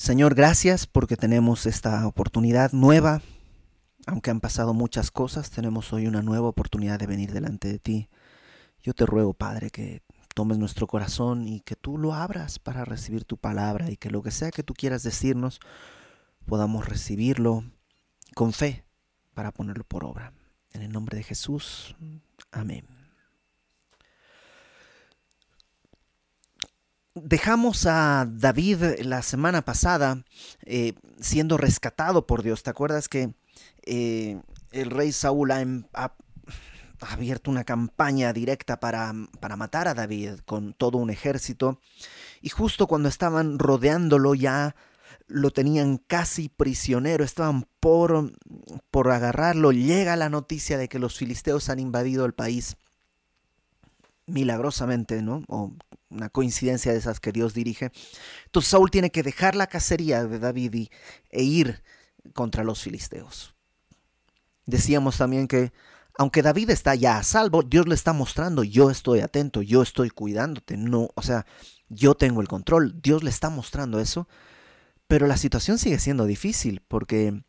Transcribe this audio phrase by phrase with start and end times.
[0.00, 3.20] Señor, gracias porque tenemos esta oportunidad nueva.
[4.06, 8.08] Aunque han pasado muchas cosas, tenemos hoy una nueva oportunidad de venir delante de ti.
[8.82, 10.00] Yo te ruego, Padre, que
[10.34, 14.22] tomes nuestro corazón y que tú lo abras para recibir tu palabra y que lo
[14.22, 15.60] que sea que tú quieras decirnos
[16.46, 17.62] podamos recibirlo
[18.34, 18.86] con fe
[19.34, 20.32] para ponerlo por obra.
[20.72, 21.94] En el nombre de Jesús,
[22.52, 22.99] amén.
[27.14, 30.24] Dejamos a David la semana pasada
[30.64, 32.62] eh, siendo rescatado por Dios.
[32.62, 33.34] ¿Te acuerdas que
[33.82, 36.12] eh, el rey Saúl ha, ha,
[37.00, 41.80] abierto una campaña directa para, para matar a David con todo un ejército?
[42.42, 44.76] Y justo cuando estaban rodeándolo ya
[45.26, 48.32] lo tenían casi prisionero, estaban por,
[48.92, 52.76] por agarrarlo, llega la noticia de que los filisteos han invadido el país
[54.26, 55.44] milagrosamente, ¿no?
[56.10, 57.92] Una coincidencia de esas que Dios dirige.
[58.46, 60.88] Entonces Saúl tiene que dejar la cacería de David
[61.30, 61.82] e ir
[62.34, 63.54] contra los filisteos.
[64.66, 65.72] Decíamos también que
[66.18, 70.10] aunque David está ya a salvo, Dios le está mostrando, yo estoy atento, yo estoy
[70.10, 71.46] cuidándote, no, o sea,
[71.88, 74.28] yo tengo el control, Dios le está mostrando eso,
[75.06, 77.42] pero la situación sigue siendo difícil porque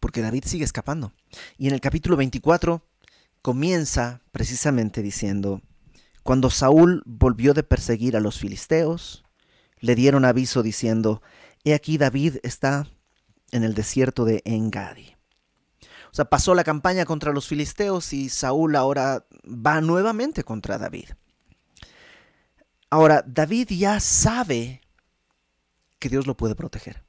[0.00, 1.12] porque David sigue escapando.
[1.58, 2.82] Y en el capítulo 24
[3.40, 5.62] comienza precisamente diciendo,
[6.22, 9.24] cuando Saúl volvió de perseguir a los filisteos,
[9.80, 11.22] le dieron aviso diciendo,
[11.64, 12.88] He aquí David está
[13.50, 15.16] en el desierto de Engadi.
[16.12, 21.10] O sea, pasó la campaña contra los filisteos y Saúl ahora va nuevamente contra David.
[22.90, 24.82] Ahora, David ya sabe
[25.98, 27.02] que Dios lo puede proteger.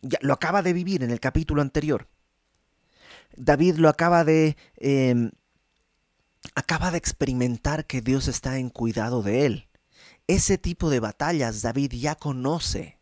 [0.00, 2.08] Ya, lo acaba de vivir en el capítulo anterior.
[3.36, 5.30] David lo acaba de eh,
[6.54, 9.68] acaba de experimentar que Dios está en cuidado de él.
[10.26, 12.98] Ese tipo de batallas David ya conoce.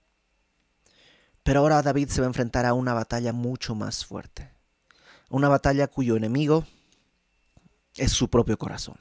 [1.43, 4.51] Pero ahora David se va a enfrentar a una batalla mucho más fuerte.
[5.29, 6.67] Una batalla cuyo enemigo
[7.97, 8.97] es su propio corazón.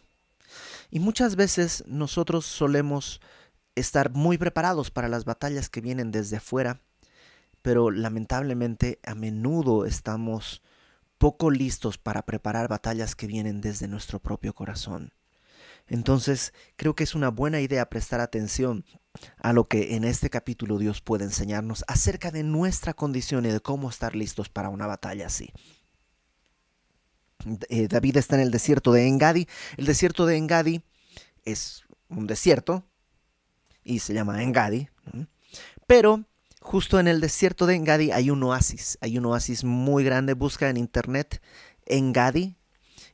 [0.89, 3.21] Y muchas veces nosotros solemos
[3.75, 6.81] estar muy preparados para las batallas que vienen desde afuera,
[7.61, 10.61] pero lamentablemente a menudo estamos
[11.25, 15.11] poco listos para preparar batallas que vienen desde nuestro propio corazón.
[15.87, 18.85] Entonces, creo que es una buena idea prestar atención
[19.39, 23.59] a lo que en este capítulo Dios puede enseñarnos acerca de nuestra condición y de
[23.59, 25.51] cómo estar listos para una batalla así.
[27.69, 29.47] Eh, David está en el desierto de Engadi.
[29.77, 30.83] El desierto de Engadi
[31.43, 32.85] es un desierto
[33.83, 34.89] y se llama Engadi,
[35.87, 36.23] pero
[36.65, 40.67] Justo en el desierto de Engadi hay un oasis, hay un oasis muy grande, busca
[40.67, 41.39] en internet
[41.85, 42.55] Engadi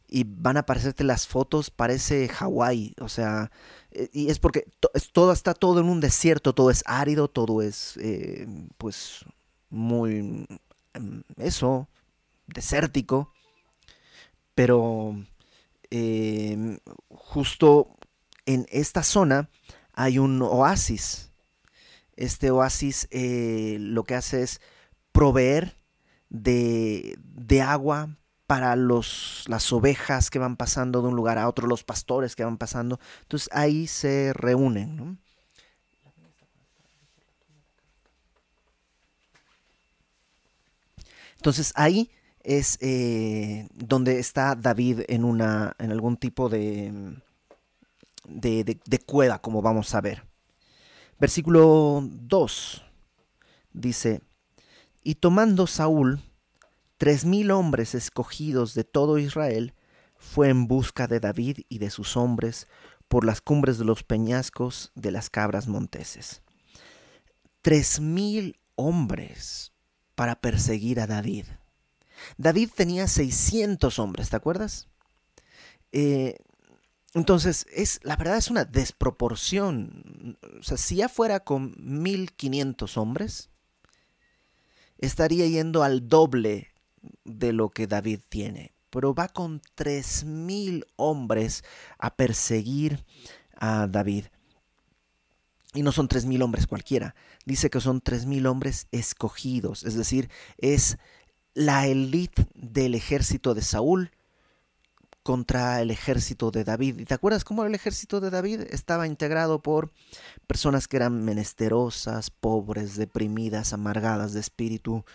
[0.07, 3.51] y van a aparecerte las fotos, parece Hawái, o sea,
[3.91, 4.69] eh, y es porque
[5.11, 8.47] todo está todo en un desierto, todo es árido, todo es eh,
[8.77, 9.25] pues
[9.69, 10.47] muy
[10.97, 11.89] mm, eso,
[12.47, 13.33] desértico,
[14.55, 15.13] pero
[15.89, 16.79] em,
[17.09, 17.97] justo
[18.45, 19.49] en esta zona
[19.91, 21.30] hay un oasis
[22.21, 24.61] este oasis eh, lo que hace es
[25.11, 25.75] proveer
[26.29, 27.17] de,
[27.65, 28.15] agua
[28.45, 32.43] para los, las ovejas que van pasando de un lugar a otro, los pastores que
[32.43, 32.99] van pasando.
[33.23, 35.19] Entonces ahí se reúnen.
[41.37, 42.11] Entonces ahí
[42.43, 47.19] es eh, donde está David en, una, en algún tipo de,
[48.25, 50.30] de cueva, como vamos a ver.
[51.21, 52.83] Versículo 2
[53.73, 54.23] dice,
[55.03, 56.19] y tomando Saúl
[56.97, 59.75] tres mil hombres escogidos de todo Israel,
[60.17, 62.67] fue en busca de David y de sus hombres
[63.07, 66.41] por las cumbres de los peñascos de las cabras monteses.
[67.61, 69.73] Tres mil hombres
[70.15, 71.45] para perseguir a David.
[72.37, 74.87] David tenía 600 hombres, ¿te acuerdas?
[75.91, 76.37] Eh,
[77.13, 80.37] entonces, es, la verdad es una desproporción.
[80.59, 83.49] O sea, si ya fuera con 1500 hombres,
[84.97, 86.69] estaría yendo al doble
[87.25, 88.73] de lo que David tiene.
[88.89, 91.63] Pero va con 3000 hombres
[91.97, 93.03] a perseguir
[93.57, 94.25] a David.
[95.73, 97.15] Y no son 3000 hombres cualquiera.
[97.45, 99.83] Dice que son 3000 hombres escogidos.
[99.83, 100.97] Es decir, es
[101.53, 104.11] la élite del ejército de Saúl
[105.23, 106.99] contra el ejército de David.
[106.99, 109.91] ¿Y te acuerdas cómo el ejército de David estaba integrado por
[110.47, 115.05] personas que eran menesterosas, pobres, deprimidas, amargadas de espíritu,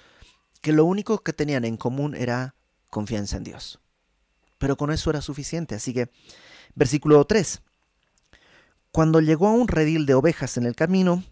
[0.60, 2.54] que lo único que tenían en común era
[2.90, 3.80] confianza en Dios?
[4.58, 5.74] Pero con eso era suficiente.
[5.74, 6.08] Así que,
[6.74, 7.62] versículo 3.
[8.92, 11.22] Cuando llegó a un redil de ovejas en el camino,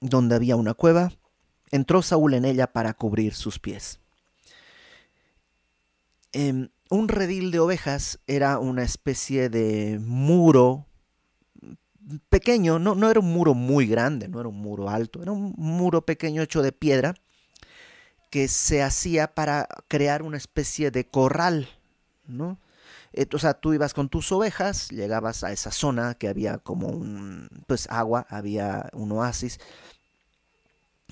[0.00, 1.12] donde había una cueva,
[1.70, 4.00] entró Saúl en ella para cubrir sus pies.
[6.32, 10.86] Em, un redil de ovejas era una especie de muro
[12.28, 15.54] pequeño, no, no era un muro muy grande, no era un muro alto, era un
[15.56, 17.14] muro pequeño hecho de piedra
[18.30, 21.68] que se hacía para crear una especie de corral,
[22.26, 22.58] ¿no?
[23.14, 26.88] Eh, o sea, tú ibas con tus ovejas, llegabas a esa zona que había como
[26.88, 29.60] un, pues agua, había un oasis,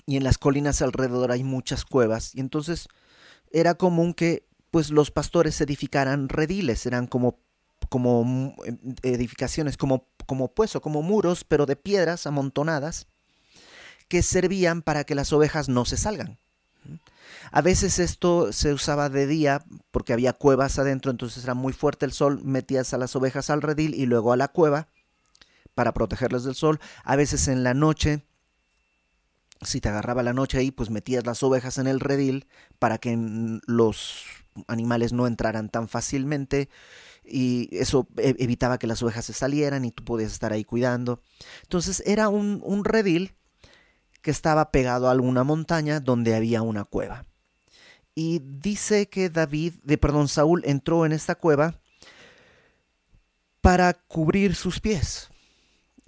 [0.07, 2.89] y en las colinas alrededor hay muchas cuevas, y entonces
[3.51, 7.39] era común que pues los pastores edificaran rediles, eran como,
[7.89, 8.55] como
[9.03, 13.07] edificaciones, como, como o como muros, pero de piedras amontonadas,
[14.09, 16.39] que servían para que las ovejas no se salgan.
[17.53, 22.07] A veces esto se usaba de día porque había cuevas adentro, entonces era muy fuerte
[22.07, 24.89] el sol, metías a las ovejas al redil y luego a la cueva
[25.75, 26.81] para protegerlas del sol.
[27.03, 28.25] A veces en la noche,
[29.63, 32.47] si te agarraba la noche ahí, pues metías las ovejas en el redil
[32.79, 33.17] para que
[33.67, 34.25] los
[34.69, 36.69] animales no entraran tan fácilmente
[37.25, 41.21] y eso e, evitaba que las ovejas se salieran y tú podías estar ahí cuidando.
[41.63, 43.35] Entonces era un, un redil
[44.23, 47.27] que estaba pegado a alguna montaña donde había una cueva.
[48.15, 51.81] Y dice que David, de perdón, Saúl entró en esta cueva
[53.61, 55.29] para cubrir sus pies.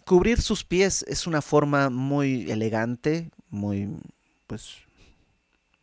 [0.05, 3.89] Cubrir sus pies es una forma muy elegante, muy
[4.47, 4.75] pues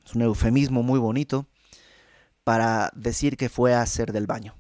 [0.06, 1.48] es un eufemismo muy bonito
[2.50, 4.56] para decir que fue a hacer del baño.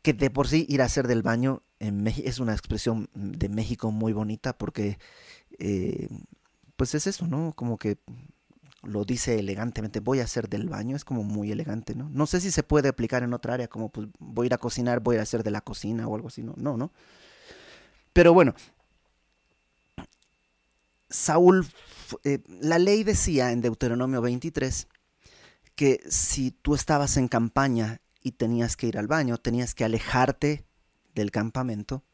[0.00, 3.90] Que de por sí ir a hacer del baño en es una expresión de México
[3.90, 4.98] muy bonita porque
[5.58, 6.08] eh,
[6.76, 7.52] pues es eso, ¿no?
[7.54, 7.98] Como que
[8.82, 12.08] lo dice elegantemente, voy a hacer del baño, es como muy elegante, ¿no?
[12.08, 14.58] No sé si se puede aplicar en otra área, como pues voy a ir a
[14.58, 16.92] cocinar, voy a hacer de la cocina o algo así, no, no, ¿no?
[18.14, 18.54] Pero bueno,
[21.10, 21.66] Saúl,
[22.24, 24.88] eh, la ley decía en Deuteronomio 23
[25.80, 30.66] que si tú estabas en campaña y tenías que ir al baño, tenías que alejarte
[31.14, 32.04] del campamento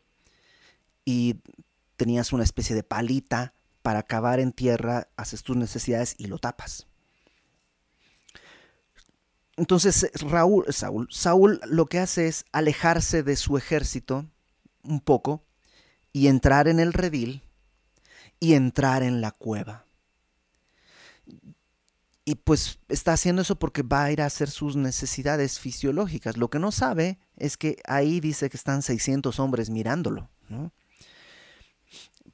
[1.04, 1.40] y
[1.96, 6.86] tenías una especie de palita para cavar en tierra, haces tus necesidades y lo tapas.
[9.56, 14.26] Entonces Raúl, Saúl, Saúl lo que hace es alejarse de su ejército
[14.84, 15.42] un poco
[16.12, 17.42] y entrar en el redil
[18.38, 19.85] y entrar en la cueva.
[22.28, 26.36] Y pues está haciendo eso porque va a ir a hacer sus necesidades fisiológicas.
[26.36, 30.28] Lo que no sabe es que ahí dice que están 600 hombres mirándolo.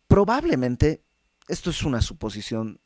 [0.08, 1.04] Probablemente
[1.46, 2.80] esto es una suposición.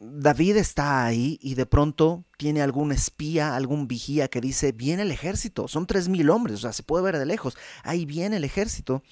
[0.00, 5.12] David está ahí y de pronto tiene algún espía, algún vigía que dice, viene el
[5.12, 8.44] ejército, son tres mil hombres, o sea, se puede ver de lejos, ahí viene el
[8.44, 9.04] ejército.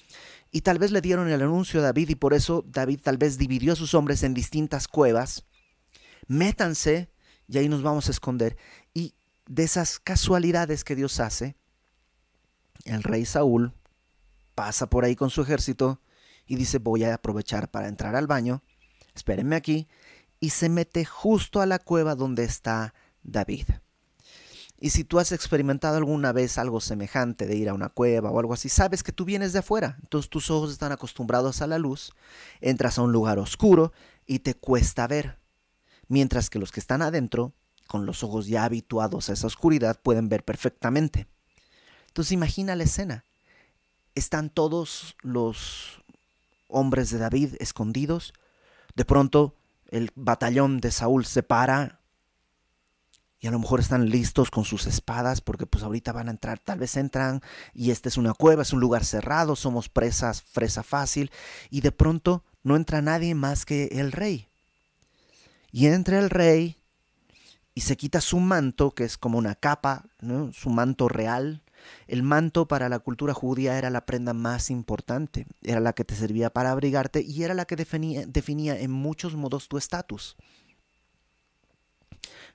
[0.51, 3.37] Y tal vez le dieron el anuncio a David y por eso David tal vez
[3.37, 5.45] dividió a sus hombres en distintas cuevas.
[6.27, 7.09] Métanse
[7.47, 8.57] y ahí nos vamos a esconder.
[8.93, 9.13] Y
[9.47, 11.55] de esas casualidades que Dios hace,
[12.85, 13.73] el rey Saúl
[14.55, 15.99] pasa por ahí con su ejército
[16.45, 18.63] y dice voy a aprovechar para entrar al baño,
[19.15, 19.87] espérenme aquí,
[20.39, 22.93] y se mete justo a la cueva donde está
[23.23, 23.67] David.
[24.79, 28.39] Y si tú has experimentado alguna vez algo semejante de ir a una cueva o
[28.39, 31.77] algo así, sabes que tú vienes de afuera, entonces tus ojos están acostumbrados a la
[31.77, 32.13] luz,
[32.59, 33.93] entras a un lugar oscuro
[34.25, 35.37] y te cuesta ver,
[36.13, 37.53] mientras que los que están adentro,
[37.87, 41.27] con los ojos ya habituados a esa oscuridad, pueden ver perfectamente.
[42.07, 43.25] Entonces imagina la escena.
[44.13, 46.03] Están todos los
[46.67, 48.33] hombres de David escondidos.
[48.95, 49.55] De pronto
[49.89, 51.99] el batallón de Saúl se para
[53.39, 56.59] y a lo mejor están listos con sus espadas porque pues ahorita van a entrar,
[56.59, 57.41] tal vez entran
[57.73, 61.31] y esta es una cueva, es un lugar cerrado, somos presas, fresa fácil
[61.71, 64.47] y de pronto no entra nadie más que el rey.
[65.73, 66.77] Y entra el rey
[67.73, 70.05] y se quita su manto, que es como una capa,
[70.53, 71.63] su manto real,
[72.07, 76.15] el manto para la cultura judía era la prenda más importante, era la que te
[76.15, 80.37] servía para abrigarte y era la que definía, definía en muchos modos tu estatus.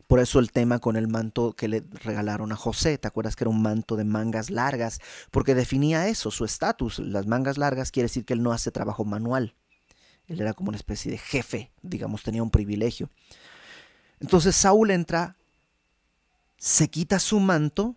[0.07, 3.43] Por eso el tema con el manto que le regalaron a José, ¿te acuerdas que
[3.43, 5.01] era un manto de mangas largas?
[5.33, 7.01] Porque definía eso, su estatus.
[7.01, 9.55] Las mangas largas quiere decir que él no hace trabajo manual.
[10.29, 13.11] Él era como una especie de jefe, digamos, tenía un privilegio.
[14.21, 15.37] Entonces Saúl entra,
[16.59, 17.97] se quita su manto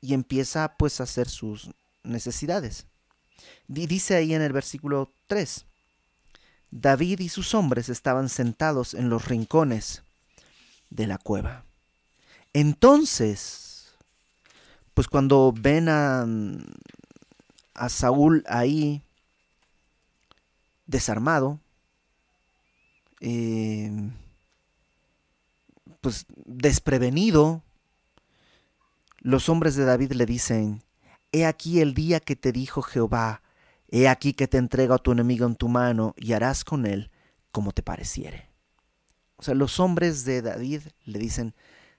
[0.00, 1.70] y empieza pues a hacer sus
[2.04, 2.86] necesidades.
[3.66, 5.66] dice ahí en el versículo 3,
[6.70, 10.02] David y sus hombres estaban sentados en los rincones
[10.90, 11.64] de la cueva.
[12.52, 13.94] Entonces,
[14.94, 16.26] pues cuando ven a,
[17.74, 19.02] a Saúl ahí,
[20.90, 21.60] desarmado,
[23.20, 24.10] eh,
[26.00, 27.62] pues desprevenido,
[29.18, 30.82] los hombres de David le dicen,
[31.32, 33.42] He aquí el día que te dijo Jehová,
[33.88, 37.10] He aquí que te entrego a tu enemigo en tu mano y harás con él
[37.50, 38.48] como te pareciere.
[39.36, 41.54] O sea, los hombres de David le dicen,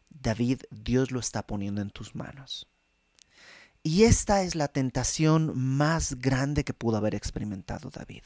[0.10, 2.68] David, Dios lo está poniendo en tus manos.
[3.84, 8.24] Y esta es la tentación más grande que pudo haber experimentado David.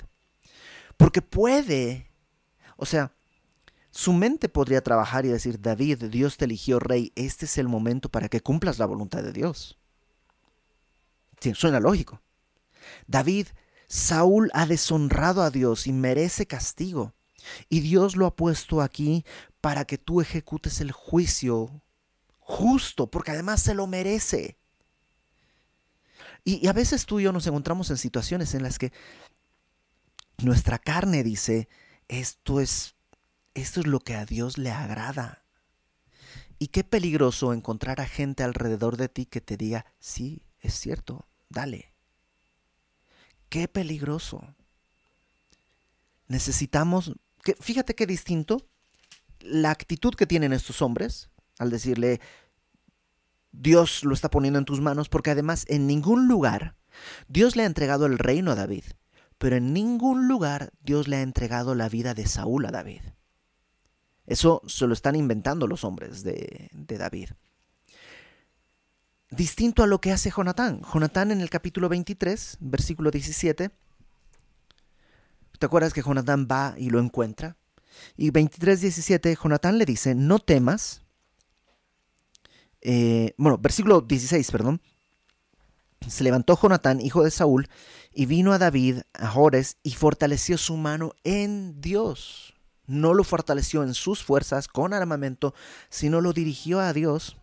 [0.97, 2.09] Porque puede,
[2.77, 3.11] o sea,
[3.91, 8.09] su mente podría trabajar y decir, David, Dios te eligió rey, este es el momento
[8.09, 9.77] para que cumplas la voluntad de Dios.
[11.39, 12.21] Sí, suena lógico.
[13.07, 13.47] David,
[13.87, 17.13] Saúl ha deshonrado a Dios y merece castigo.
[17.69, 19.23] Y Dios lo ha puesto aquí
[19.61, 21.81] para que tú ejecutes el juicio
[22.39, 24.57] justo, porque además se lo merece.
[26.43, 28.91] Y, a veces tú y yo nos encontramos en situaciones en las que
[30.43, 31.69] nuestra carne dice,
[32.07, 32.95] esto es,
[33.53, 35.43] esto es lo que a Dios le agrada.
[36.57, 41.27] Y qué peligroso encontrar a gente alrededor de ti que te diga, sí, es cierto,
[41.49, 41.93] dale.
[43.49, 44.41] Qué peligroso.
[46.27, 47.13] Necesitamos,
[47.43, 48.65] que, fíjate qué distinto
[49.39, 52.19] la actitud que tienen estos hombres al decirle,
[53.51, 56.75] Dios lo está poniendo en tus manos, porque además en ningún lugar
[57.27, 58.83] Dios le ha entregado el reino a David,
[59.37, 63.01] pero en ningún lugar Dios le ha entregado la vida de Saúl a David.
[64.25, 67.29] Eso se lo están inventando los hombres de, de David.
[69.29, 70.81] Distinto a lo que hace Jonatán.
[70.91, 73.71] Jonatán en el capítulo 23, versículo 17.
[75.59, 77.57] ¿Te acuerdas que Jonatán va y lo encuentra?
[78.17, 81.01] Y 23, 17, Jonatán le dice, no temas,
[82.81, 84.81] eh, bueno, versículo 16, perdón.
[86.07, 87.67] Se levantó Jonatán, hijo de Saúl,
[88.15, 92.53] y vino a David, a Jores, y fortaleció su mano en Dios.
[92.87, 95.53] No lo fortaleció en sus fuerzas con armamento,
[95.89, 97.37] sino lo dirigió a Dios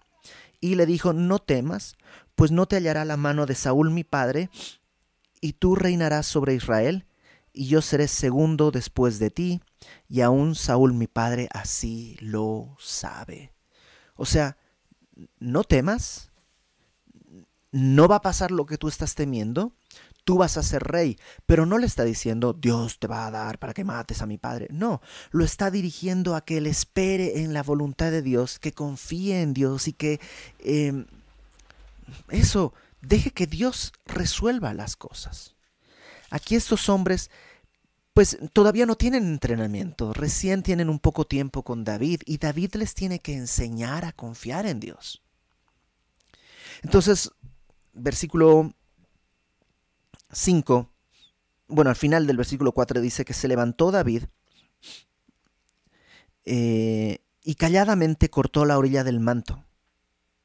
[0.60, 1.96] y le dijo, no temas,
[2.36, 4.48] pues no te hallará la mano de Saúl mi padre,
[5.40, 7.04] y tú reinarás sobre Israel,
[7.52, 9.60] y yo seré segundo después de ti,
[10.08, 13.52] y aún Saúl mi padre así lo sabe.
[14.14, 14.56] O sea,
[15.38, 16.30] no temas,
[17.72, 19.74] no va a pasar lo que tú estás temiendo,
[20.24, 23.58] tú vas a ser rey, pero no le está diciendo Dios te va a dar
[23.58, 25.00] para que mates a mi padre, no,
[25.30, 29.54] lo está dirigiendo a que él espere en la voluntad de Dios, que confíe en
[29.54, 30.20] Dios y que
[30.60, 31.06] em,
[32.28, 35.54] eso, deje que Dios resuelva las cosas.
[36.30, 37.30] Aquí estos hombres
[38.14, 42.94] pues todavía no tienen entrenamiento, recién tienen un poco tiempo con David y David les
[42.94, 45.22] tiene que enseñar a confiar en Dios.
[46.82, 47.30] Entonces,
[47.94, 48.74] versículo
[50.32, 50.90] 5,
[51.68, 54.24] bueno, al final del versículo 4 dice que se levantó David
[56.44, 59.64] eh, y calladamente cortó la orilla del manto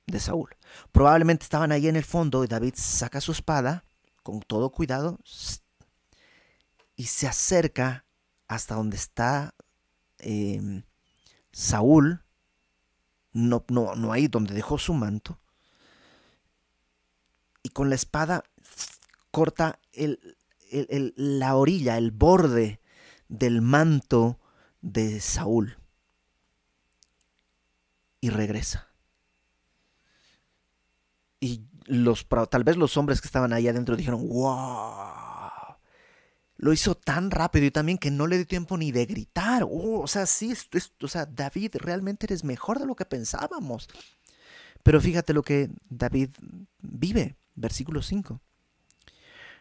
[0.06, 0.56] de Saúl.
[0.91, 3.84] Probablemente estaban ahí en el fondo y David saca su espada
[4.27, 5.20] con todo cuidado,
[6.98, 8.03] y se acerca
[8.50, 9.56] hasta donde está
[10.17, 10.84] em,
[11.53, 12.25] Saúl,
[13.32, 15.39] no, no, no ahí donde dejó su manto,
[17.63, 18.44] y con la espada
[19.38, 19.79] corta
[21.15, 22.82] la orilla, el borde
[23.27, 24.39] del manto
[24.82, 25.77] de Saúl
[28.20, 28.88] y regresa.
[31.39, 35.77] Y los, tal vez los hombres que estaban ahí adentro dijeron, wow,
[36.56, 39.65] lo hizo tan rápido y también que no le dio tiempo ni de gritar.
[39.65, 43.88] Oh, o sea, sí, esto, o sea, David, realmente eres mejor de lo que pensábamos.
[44.82, 46.32] Pero fíjate lo que David
[46.79, 48.41] vive, versículo 5.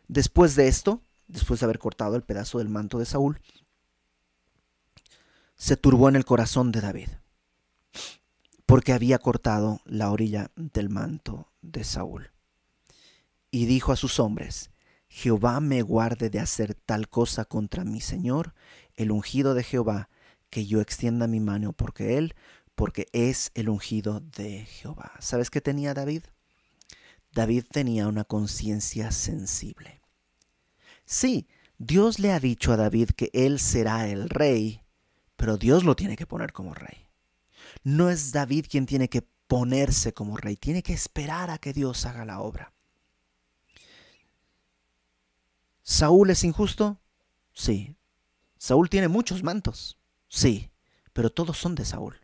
[0.09, 3.41] Después de esto, después de haber cortado el pedazo del manto de Saúl,
[5.57, 7.09] se turbó en el corazón de David,
[8.67, 12.31] porque había cortado la orilla del manto de Saúl.
[13.51, 14.71] Y dijo a sus hombres,
[15.09, 18.55] Jehová me guarde de hacer tal cosa contra mi Señor,
[18.95, 20.11] el ungido de Jehová,
[20.51, 22.35] que yo extienda mi mano porque Él,
[22.75, 25.13] porque es el ungido de Jehová.
[25.21, 26.25] ¿Sabes qué tenía David?
[27.37, 30.01] David tenía una conciencia sensible.
[31.05, 34.81] Sí, Dios le ha dicho a David que Él será el rey,
[35.37, 37.09] pero Dios lo tiene que poner como rey.
[37.85, 42.07] No es David quien tiene que ponerse como rey, tiene que esperar a que Dios
[42.07, 42.73] haga la obra.
[45.83, 46.99] ¿Saúl es injusto?
[47.53, 47.99] Sí.
[48.57, 49.99] ¿Saúl tiene muchos mantos?
[50.29, 50.71] Sí,
[51.13, 52.19] pero todos son de Saúl.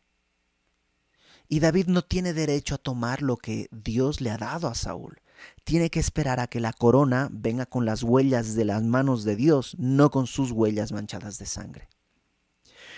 [1.52, 5.20] Y David no tiene derecho a tomar lo que Dios le ha dado a Saúl.
[5.64, 9.36] tiene que esperar a que la corona venga con las huellas de las manos de
[9.36, 11.90] Dios, no con sus huellas manchadas de sangre.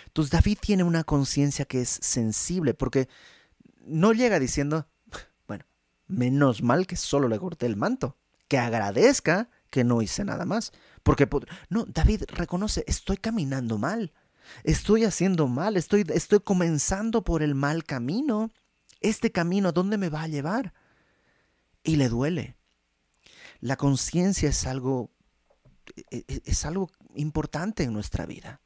[0.07, 3.09] Entonces David tiene una conciencia que es sensible, porque
[3.87, 4.87] no llega diciendo,
[5.49, 5.65] bueno,
[6.07, 10.71] menos mal que solo le corté el manto, que agradezca que no hice nada más.
[11.03, 11.29] Porque
[11.71, 14.13] no, David reconoce, estoy caminando mal,
[14.63, 18.51] estoy haciendo mal, estoy, estoy comenzando por el mal camino.
[19.01, 20.73] Este camino, ¿a dónde me va a llevar?
[21.83, 22.57] Y le duele.
[23.61, 25.11] La conciencia es algo,
[26.11, 28.61] e, e, es algo importante en nuestra vida.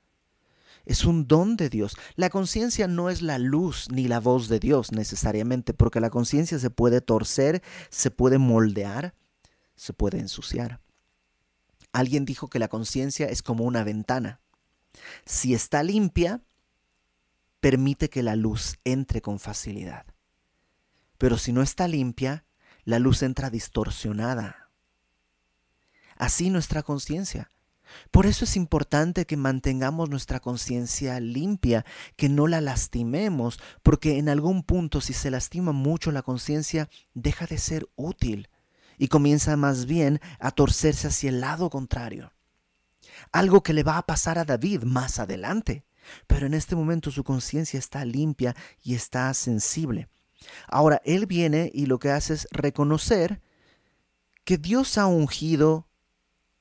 [0.85, 1.97] Es un don de Dios.
[2.16, 6.58] La conciencia no es la luz ni la voz de Dios necesariamente, porque la conciencia
[6.58, 9.14] se puede torcer, se puede moldear,
[9.76, 10.80] se puede ensuciar.
[11.92, 14.40] Alguien dijo que la conciencia es como una ventana.
[15.25, 16.42] Si está limpia,
[17.61, 20.07] permite que la luz entre con facilidad.
[21.18, 22.45] Pero si no está limpia,
[22.85, 24.71] la luz entra distorsionada.
[26.16, 27.50] Así nuestra conciencia.
[28.11, 31.85] Por eso es importante que mantengamos nuestra conciencia limpia,
[32.16, 37.47] que no la lastimemos, porque en algún punto si se lastima mucho la conciencia, deja
[37.47, 38.49] de ser útil
[38.99, 42.33] y comienza más bien a torcerse hacia el lado contrario.
[43.32, 45.85] Algo que le va a pasar a David más adelante,
[46.26, 50.08] pero en este momento su conciencia está limpia y está sensible.
[50.68, 53.40] Ahora, él viene y lo que hace es reconocer
[54.44, 55.88] que Dios ha ungido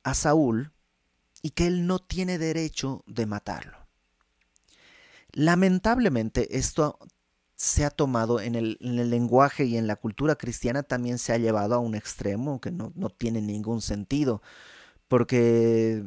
[0.04, 0.74] a Saúl
[1.42, 3.88] y que él no tiene derecho de matarlo.
[5.32, 6.98] Lamentablemente esto
[7.56, 11.76] se ha tomado en el, lenguaje y en la cultura cristiana también se ha llevado
[11.76, 14.42] a un extremo que no, no tiene ningún sentido,
[15.08, 16.04] porque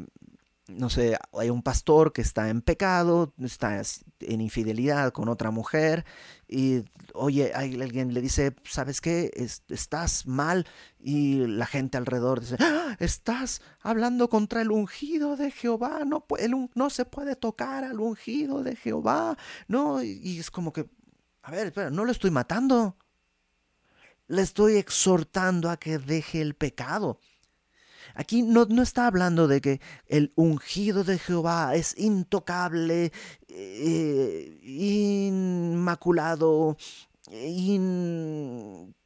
[0.70, 3.82] no sé, hay un pastor que está en pecado, está
[4.20, 6.04] en infidelidad con otra mujer
[6.48, 6.84] y
[7.14, 9.30] oye, alguien le dice, ¿sabes qué?
[9.68, 10.66] estás mal
[10.98, 12.96] y la gente alrededor dice, ¡Ah!
[12.98, 16.26] estás hablando contra el ungido de Jehová, no,
[16.74, 19.36] no se puede tocar al ungido de Jehová,
[19.68, 20.88] no, y, es como que,
[21.42, 22.96] a ver, espera, no lo estoy matando,
[24.26, 27.18] le estoy exhortando a que deje el pecado.
[28.14, 33.12] Aquí no, está hablando de que el ungido de Jehová es intocable,
[33.48, 34.58] eh,
[35.30, 36.76] inmaculado,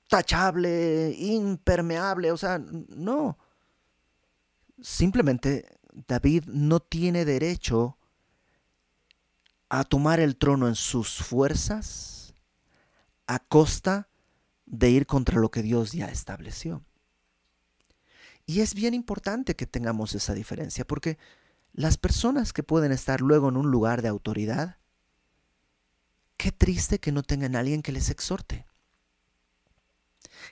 [0.05, 2.33] intachable, impermeable.
[2.33, 3.39] O sea, no.
[4.81, 5.67] Simplemente
[6.09, 7.97] David no tiene derecho
[9.69, 12.35] a tomar el trono en sus fuerzas
[13.27, 14.09] a costa
[14.67, 16.85] de ir contra lo que Dios ya estableció.
[18.47, 21.19] Y es bien importante que tengamos esa diferencia, porque
[21.73, 24.79] las personas que pueden estar luego en un lugar de autoridad,
[26.37, 28.67] qué triste que no tengan alguien que les exhorte.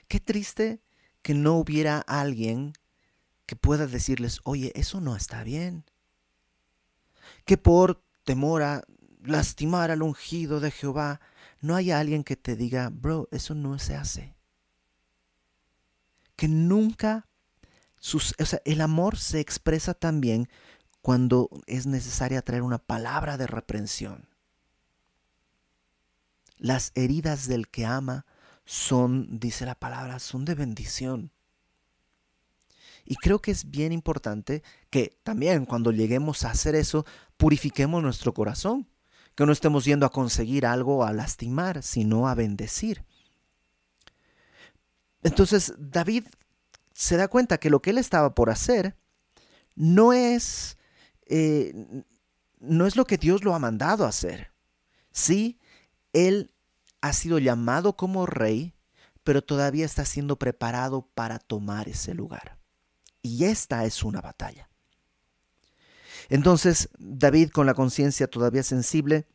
[0.07, 0.81] Qué triste
[1.21, 2.73] que no hubiera alguien
[3.45, 5.85] que pueda decirles, oye, eso no está bien.
[7.45, 8.83] Que por temor a
[9.23, 11.21] lastimar al ungido de Jehová,
[11.61, 14.35] no haya alguien que te diga, bro, eso no se hace.
[16.35, 17.27] Que nunca
[18.65, 20.49] el amor se expresa también
[21.01, 24.27] cuando es necesaria traer una palabra de reprensión.
[26.57, 28.25] Las heridas del que ama
[28.65, 31.31] son, dice la palabra, son de bendición.
[33.05, 38.33] Y creo que es bien importante que también cuando lleguemos a hacer eso, purifiquemos nuestro
[38.33, 38.87] corazón,
[39.35, 43.03] que no estemos yendo a conseguir algo a lastimar, sino a bendecir.
[45.21, 46.25] Entonces David
[47.03, 48.95] se da cuenta que lo que él estaba por hacer
[49.75, 50.77] no es,
[51.25, 51.73] eh,
[52.59, 54.53] no es lo que Dios lo ha mandado a hacer.
[55.11, 55.59] Sí,
[56.13, 56.53] él
[57.01, 58.73] ha sido llamado como rey,
[59.25, 62.57] pero todavía está siendo preparado para tomar ese lugar.
[63.21, 64.69] Y esta es una batalla.
[66.29, 69.27] Entonces, David, con la conciencia todavía sensible,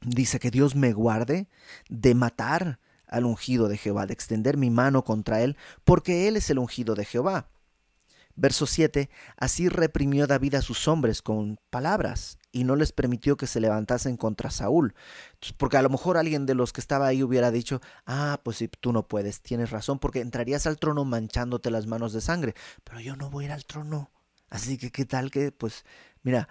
[0.00, 1.48] dice que Dios me guarde
[1.88, 6.50] de matar al ungido de Jehová, de extender mi mano contra él, porque él es
[6.50, 7.48] el ungido de Jehová.
[8.40, 9.10] Verso 7.
[9.36, 14.16] Así reprimió David a sus hombres con palabras y no les permitió que se levantasen
[14.16, 14.94] contra Saúl.
[15.56, 18.68] Porque a lo mejor alguien de los que estaba ahí hubiera dicho, ah, pues si
[18.68, 23.00] tú no puedes, tienes razón, porque entrarías al trono manchándote las manos de sangre, pero
[23.00, 24.12] yo no voy a ir al trono.
[24.50, 25.84] Así que qué tal que, pues,
[26.22, 26.48] mira,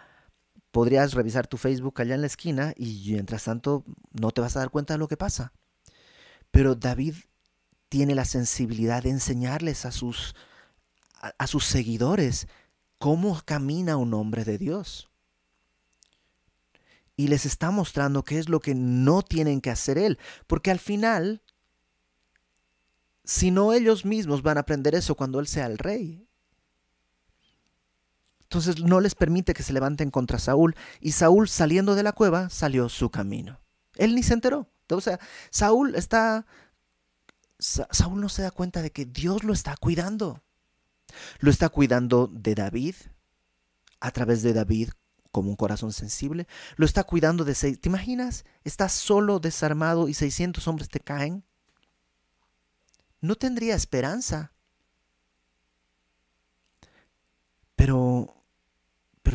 [0.72, 4.60] podrías revisar tu Facebook allá en la esquina y mientras tanto no te vas a
[4.60, 5.54] dar cuenta de lo que pasa.
[6.52, 7.16] Pero David
[7.90, 10.36] tiene la sensibilidad de enseñarles a sus,
[11.38, 12.48] a, sus seguidores
[12.98, 15.10] cómo camina un hombre de Dios.
[17.16, 20.20] Y les está mostrando qué es lo que no tienen que hacer él.
[20.46, 21.42] Porque al final,
[23.24, 26.26] Si no, ellos mismos van a aprender eso cuando Él sea el rey.
[28.44, 30.76] Entonces no les permite que se levanten contra Saúl.
[31.02, 33.60] Y Saúl saliendo de la cueva salió su camino.
[33.96, 34.70] Él ni se enteró.
[34.96, 35.20] O sea,
[35.50, 36.46] Saúl está...
[37.60, 40.44] Saúl no se da cuenta de que Dios lo está cuidando.
[41.40, 42.96] Lo está cuidando de David,
[44.00, 44.90] a través de David
[45.32, 46.48] como un corazón sensible.
[46.76, 47.80] Lo está cuidando de seis.
[47.80, 48.46] ¿Te imaginas?
[48.64, 51.44] Estás solo, desarmado y 600 hombres te caen.
[53.22, 54.52] No tendría esperanza.
[57.76, 58.44] Pero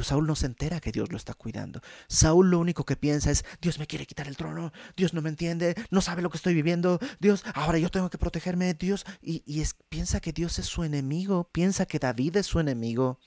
[0.02, 1.80] Saúl no se entera que Dios lo está cuidando.
[2.08, 5.28] Saúl lo único que piensa es, Dios me quiere quitar el trono, Dios no me
[5.28, 9.04] entiende, no sabe lo que estoy viviendo, Dios, ahora yo tengo que protegerme, Dios.
[9.20, 9.42] Y,
[9.88, 13.18] piensa que Dios es su enemigo, piensa que David es su enemigo.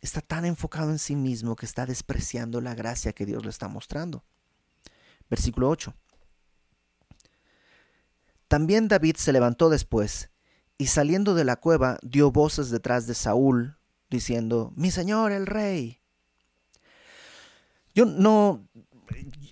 [0.00, 3.68] Está tan enfocado en sí mismo que está despreciando la gracia que Dios le está
[3.68, 4.24] mostrando.
[5.28, 5.94] Versículo 8.
[8.46, 10.30] También David se levantó después
[10.78, 13.77] y saliendo de la cueva dio voces detrás de Saúl
[14.10, 16.00] diciendo, mi señor el rey.
[17.94, 18.68] Yo no,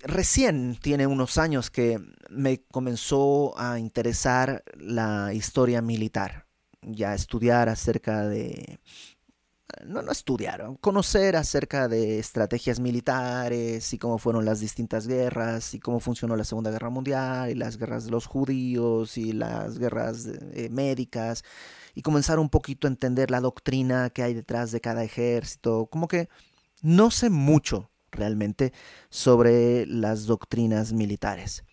[0.02, 6.46] recién tiene unos años que me comenzó a interesar la historia militar,
[6.82, 8.78] ya estudiar acerca de,
[9.84, 15.80] no, no estudiar, conocer acerca de estrategias militares y cómo fueron las distintas guerras y
[15.80, 20.26] cómo funcionó la Segunda Guerra Mundial y las guerras de los judíos y las guerras
[20.52, 21.42] eh, médicas
[21.96, 25.86] y comenzar un poquito a entender la doctrina que hay detrás de cada ejército.
[25.86, 26.28] Como que
[26.82, 28.74] no sé mucho realmente
[29.08, 31.64] sobre las doctrinas militares.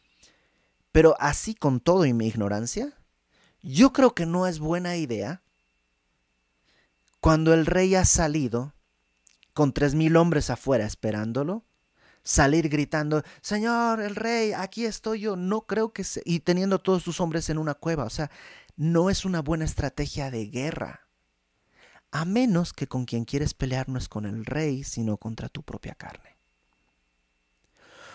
[0.94, 2.94] Pero así con todo y mi ignorancia,
[3.62, 5.44] yo creo que no es buena idea
[7.20, 8.74] cuando el rey ha salido
[9.54, 11.66] con tres mil hombres afuera esperándolo,
[12.24, 15.36] salir gritando, Señor, el rey, aquí estoy yo.
[15.36, 16.22] No creo que se...
[16.26, 18.06] y teniendo todos sus hombres en una cueva.
[18.06, 18.32] O sea,
[18.76, 21.08] no es una buena estrategia de guerra,
[22.12, 25.64] a menos que con quien quieres pelear no es con el rey, sino contra tu
[25.64, 26.38] propia carne.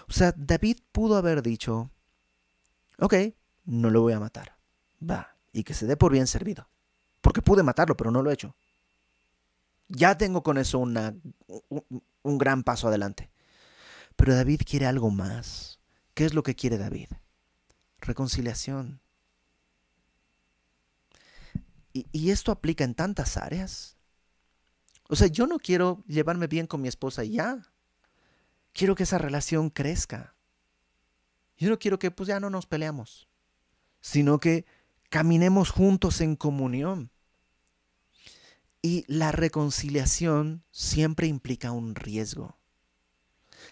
[0.08, 1.90] O sea, David pudo haber dicho,
[2.98, 3.14] ok,
[3.64, 4.56] no lo voy a matar,
[5.02, 6.68] va, y que se dé por bien servido,
[7.20, 8.54] porque pude matarlo, pero no lo he hecho.
[9.88, 11.14] Ya tengo con eso una,
[11.68, 11.84] un,
[12.22, 13.30] un gran paso adelante.
[14.18, 15.80] Pero David quiere algo más.
[16.12, 17.08] ¿Qué es lo que quiere David?
[18.00, 19.00] Reconciliación,
[22.12, 23.96] y, esto aplica en tantas áreas.
[25.08, 27.62] O sea, yo no quiero llevarme bien con mi esposa y ya.
[28.72, 30.34] Quiero que esa relación crezca.
[31.56, 33.28] Yo no quiero que pues ya no nos peleamos,
[34.00, 34.66] sino que
[35.08, 37.10] caminemos juntos en comunión.
[38.80, 42.57] Y la reconciliación siempre implica un riesgo.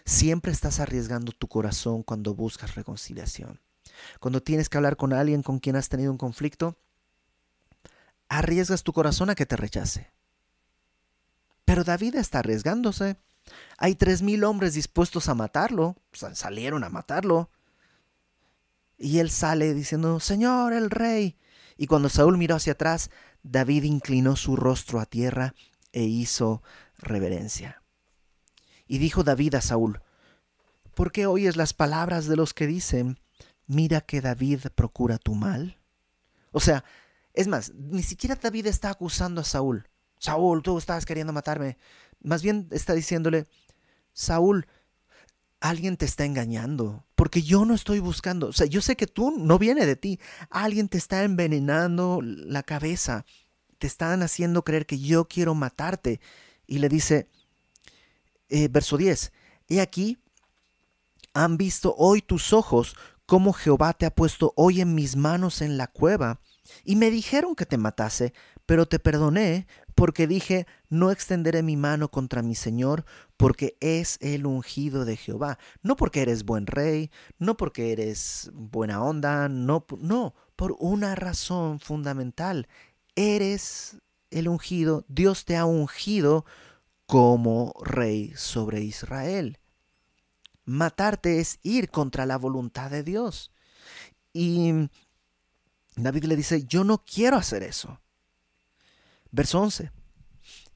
[0.07, 3.59] Siempre estás arriesgando tu corazón cuando buscas reconciliación.
[4.21, 6.77] Cuando tienes que hablar con alguien con quien has tenido un conflicto,
[8.29, 10.13] arriesgas tu corazón a que te rechace.
[11.65, 13.17] Pero David está arriesgándose.
[13.77, 17.51] Hay tres mil hombres dispuestos a matarlo, salieron a matarlo.
[18.97, 21.37] Y él sale diciendo, Señor, el rey.
[21.75, 23.11] Y cuando Saúl miró hacia atrás,
[23.43, 25.53] David inclinó su rostro a tierra
[25.91, 26.63] e hizo
[26.97, 27.83] reverencia.
[28.87, 30.01] Y dijo David a Saúl,
[30.95, 33.19] ¿por qué oyes las palabras de los que dicen,
[33.65, 35.77] mira que David procura tu mal?
[36.51, 36.83] O sea,
[37.33, 39.87] es más, ni siquiera David está acusando a Saúl.
[40.19, 41.77] Saúl, tú estabas queriendo matarme.
[42.21, 43.45] Más bien está diciéndole,
[44.13, 44.67] Saúl,
[45.59, 49.31] alguien te está engañando, porque yo no estoy buscando, o sea, yo sé que tú
[49.37, 50.19] no viene de ti,
[50.49, 53.25] alguien te está envenenando la cabeza,
[53.77, 56.19] te están haciendo creer que yo quiero matarte.
[56.65, 57.29] Y le dice,
[58.49, 59.31] eh, verso 10,
[59.69, 60.17] he aquí,
[61.33, 65.77] han visto hoy tus ojos cómo Jehová te ha puesto hoy en mis manos en
[65.77, 66.39] la cueva
[66.83, 68.33] y me dijeron que te matase,
[68.65, 73.03] pero te perdoné porque dije, no extenderé mi mano contra mi Señor,
[73.35, 75.57] porque es el ungido de Jehová.
[75.81, 81.79] No porque eres buen rey, no porque eres buena onda, no, no, por una razón
[81.79, 82.67] fundamental.
[83.15, 83.97] Eres
[84.29, 86.45] el ungido, Dios te ha ungido
[87.07, 89.57] como rey sobre Israel.
[90.65, 93.51] Matarte es ir contra la voluntad de Dios.
[94.33, 94.89] Y
[95.95, 97.99] David le dice, yo no quiero hacer eso.
[99.31, 99.91] Verso 11.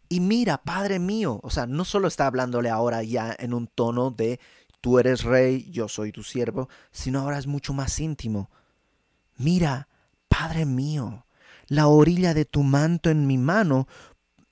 [0.08, 4.12] Y mira, Padre mío, o sea, no solo está hablándole ahora ya en un tono
[4.12, 4.40] de
[4.80, 8.50] tú eres rey, yo soy tu siervo, sino ahora es mucho más íntimo.
[9.38, 9.90] Mira,
[10.28, 11.26] Padre mío,
[11.68, 13.88] la orilla de tu manto en mi mano,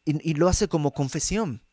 [0.06, 1.64] y, y lo hace como confesión,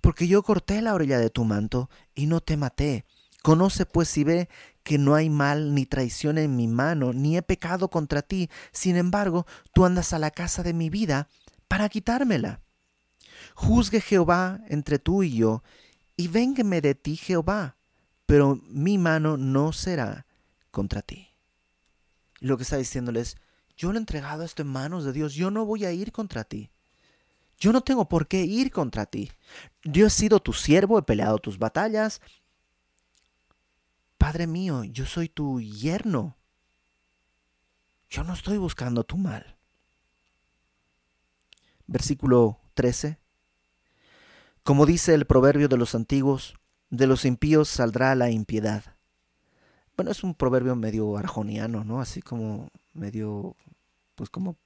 [0.00, 3.04] Porque yo corté la orilla de tu manto y no te maté,
[3.44, 4.48] Conoce pues y ve
[4.84, 8.48] que no hay mal ni traición en mi mano, ni he pecado contra ti.
[8.72, 11.28] Sin embargo, tú andas a la casa de mi vida
[11.68, 12.62] para quitármela.
[13.54, 15.62] Juzgue Jehová entre tú y yo,
[16.16, 17.76] y véngueme de ti Jehová,
[18.24, 20.24] pero mi mano no será
[20.70, 21.28] contra ti.
[22.40, 23.36] lo que está diciéndoles,
[23.76, 26.44] yo lo he entregado esto en manos de Dios, yo no voy a ir contra
[26.44, 26.70] ti.
[27.58, 29.30] Yo no tengo por qué ir contra ti.
[29.82, 32.20] Yo he sido tu siervo, he peleado tus batallas,
[34.24, 36.34] Padre mío, yo soy tu yerno.
[38.08, 39.58] Yo no estoy buscando tu mal.
[41.86, 43.18] Versículo 13.
[44.62, 46.54] Como dice el proverbio de los antiguos,
[46.88, 48.96] de los impíos saldrá la impiedad.
[49.94, 52.00] Bueno, es un proverbio medio arjoniano, ¿no?
[52.00, 53.56] Así como medio,
[54.14, 54.56] pues como,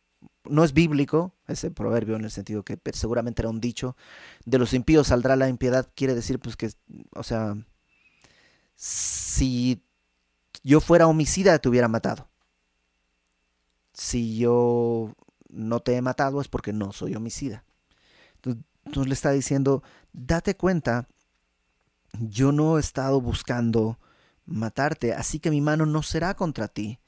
[0.48, 3.96] no es bíblico ese proverbio en el sentido que seguramente era un dicho,
[4.44, 6.70] de los impíos saldrá la impiedad, quiere decir pues que,
[7.14, 7.56] o sea,
[8.74, 9.82] si
[10.62, 12.28] yo fuera homicida te hubiera matado.
[13.92, 15.14] Si yo
[15.48, 17.64] no te he matado es porque no soy homicida.
[18.84, 19.82] Entonces, le está diciendo,
[20.12, 21.08] date cuenta,
[22.12, 23.98] yo no he estado buscando
[24.46, 27.00] matarte, así que mi mano no será contra ti.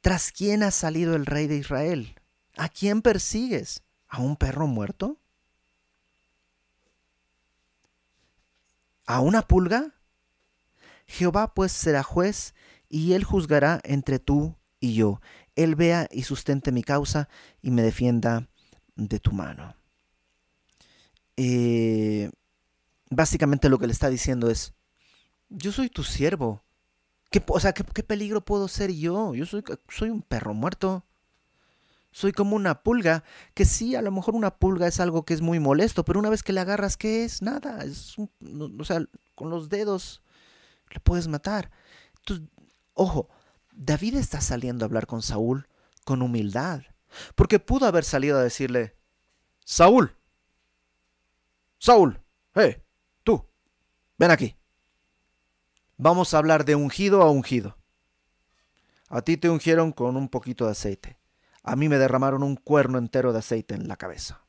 [0.00, 2.17] ¿Tras quién ha salido el rey de Israel?
[2.58, 3.82] ¿A quién persigues?
[4.08, 5.16] ¿A un perro muerto?
[9.06, 9.94] ¿A una pulga?
[11.06, 12.54] Jehová pues será juez,
[12.88, 15.20] y él juzgará entre tú y yo.
[15.54, 17.28] Él vea y sustente mi causa
[17.62, 18.48] y me defienda
[18.96, 19.76] de tu mano.
[21.36, 22.28] Eh,
[23.08, 24.74] básicamente lo que le está diciendo es,
[25.48, 26.64] yo soy tu siervo.
[27.30, 29.32] ¿Qué, o sea, ¿qué, peligro puedo ser yo?
[29.36, 31.04] Yo soy, soy un perro muerto.
[32.10, 33.22] Soy como una pulga,
[33.54, 36.30] que sí, a lo mejor una pulga es algo que es muy molesto, pero una
[36.30, 37.42] vez que le agarras, ¿qué es?
[37.42, 40.22] Nada, es o sea, con los dedos
[40.90, 41.70] le puedes matar.
[42.18, 42.46] Entonces,
[42.94, 43.28] ojo,
[43.72, 45.68] David está saliendo a hablar con Saúl
[46.04, 46.80] con humildad,
[47.34, 48.96] porque pudo haber salido a decirle,
[49.66, 50.16] Saúl,
[51.76, 52.18] Saúl,
[52.54, 52.82] hey,
[53.22, 53.46] tú,
[54.16, 54.56] ven aquí.
[55.98, 57.76] Vamos a hablar de ungido a ungido.
[59.08, 61.17] A ti te ungieron con un poquito de aceite.
[61.62, 64.42] A mí me derramaron un cuerno entero de aceite en la cabeza.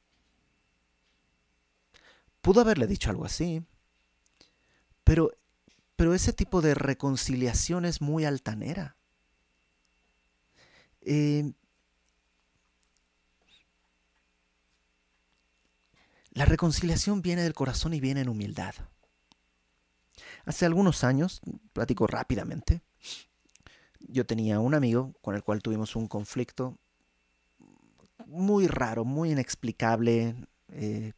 [2.42, 3.64] Pudo haberle dicho algo así,
[5.04, 5.32] pero
[6.00, 8.96] pero ese tipo de reconciliación es muy altanera.
[11.02, 11.52] Eh,
[16.32, 18.76] la reconciliación viene del corazón y viene en humildad.
[20.46, 21.42] Hace algunos años,
[21.74, 22.82] platico rápidamente,
[24.00, 26.78] yo tenía un amigo con el cual tuvimos un conflicto
[28.26, 30.36] muy raro, muy inexplicable.
[30.72, 31.14] Eh,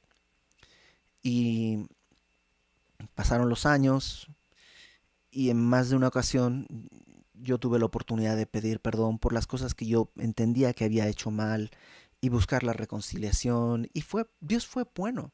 [1.23, 1.85] y
[3.15, 4.27] pasaron los años,
[5.31, 6.67] y en más de una ocasión
[7.33, 11.07] yo tuve la oportunidad de pedir perdón por las cosas que yo entendía que había
[11.07, 11.71] hecho mal
[12.19, 15.31] y buscar la reconciliación y fue Dios fue bueno.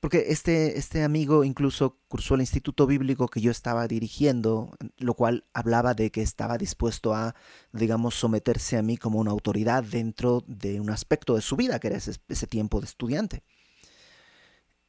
[0.00, 5.44] Porque este, este amigo incluso cursó el instituto bíblico que yo estaba dirigiendo, lo cual
[5.52, 7.34] hablaba de que estaba dispuesto a,
[7.72, 11.88] digamos, someterse a mí como una autoridad dentro de un aspecto de su vida, que
[11.88, 13.42] era ese, ese tiempo de estudiante.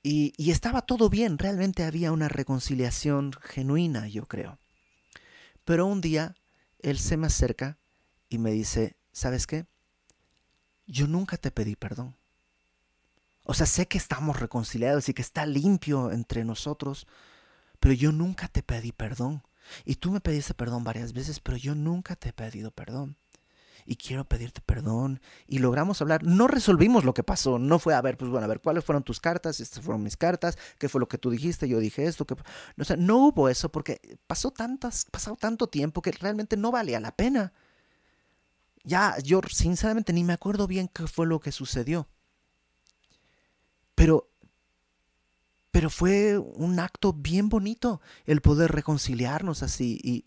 [0.10, 4.57] Y, estaba todo bien, realmente había una reconciliación genuina, yo creo.
[5.65, 6.33] Pero un día
[6.79, 7.77] él se me acerca
[8.29, 9.65] y me dice, ¿sabes qué?
[10.86, 12.15] Yo nunca te pedí perdón.
[13.47, 17.07] O sea, sé que estamos reconciliados y que está limpio entre nosotros,
[17.79, 19.43] pero yo nunca te pedí perdón.
[19.86, 23.17] Y tú me pediste perdón varias veces, pero yo nunca te he pedido perdón
[23.88, 25.21] y quiero pedirte perdón.
[25.47, 26.23] Y logramos hablar.
[26.23, 27.57] No resolvimos lo que pasó.
[27.57, 29.60] No fue, a ver, pues bueno, a ver, ¿cuáles fueron tus cartas?
[29.62, 30.57] Estas fueron mis cartas.
[30.77, 31.69] ¿Qué fue lo que tú dijiste?
[31.69, 32.27] Yo dije esto.
[32.27, 32.36] Que...
[32.77, 36.99] O sea, no hubo eso porque pasó tantas, pasado tanto tiempo que realmente no valía
[36.99, 37.53] la pena.
[38.83, 42.07] Ya, yo sinceramente ni me acuerdo bien qué fue lo que sucedió.
[43.97, 44.29] Pero
[45.71, 50.25] pero fue un acto bien bonito el poder reconciliarnos así y,